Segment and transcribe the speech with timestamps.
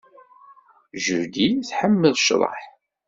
[1.05, 2.61] Judy tḥemmel ccḍeḥ.